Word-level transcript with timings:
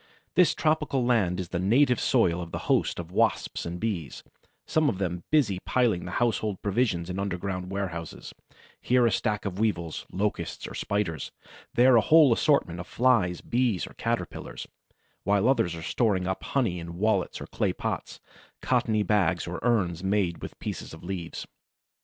This 0.33 0.55
tropical 0.55 1.05
land 1.05 1.39
is 1.39 1.49
the 1.49 1.59
native 1.59 1.99
soil 1.99 2.41
of 2.41 2.51
a 2.55 2.65
host 2.65 2.97
of 2.97 3.11
Wasps 3.11 3.67
and 3.67 3.79
Bees, 3.79 4.23
some 4.65 4.89
of 4.89 4.97
them 4.97 5.23
busily 5.29 5.59
piling 5.63 6.05
the 6.05 6.13
household 6.17 6.59
provisions 6.63 7.07
in 7.07 7.19
underground 7.19 7.69
warehouses—here 7.69 9.05
a 9.05 9.11
stack 9.11 9.45
of 9.45 9.59
Weevils, 9.59 10.07
Locusts 10.11 10.67
or 10.67 10.73
Spiders, 10.73 11.31
there 11.75 11.95
a 11.97 12.01
whole 12.01 12.33
assortment 12.33 12.79
of 12.79 12.87
Flies, 12.87 13.41
Bees, 13.41 13.85
or 13.85 13.93
Caterpillars,—while 13.93 15.47
others 15.47 15.75
are 15.75 15.83
storing 15.83 16.25
up 16.25 16.43
honey 16.45 16.79
in 16.79 16.97
wallets 16.97 17.39
or 17.39 17.45
clay 17.45 17.71
pots, 17.71 18.19
cottony 18.59 19.03
bags 19.03 19.45
or 19.45 19.59
urns 19.61 20.03
made 20.03 20.41
with 20.41 20.57
pieces 20.57 20.95
of 20.95 21.03
leaves. 21.03 21.45